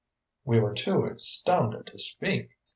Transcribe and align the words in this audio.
_"We 0.45 0.59
were 0.59 0.73
too 0.73 1.05
astounded 1.05 1.85
to 1.85 1.99
speak. 1.99 2.57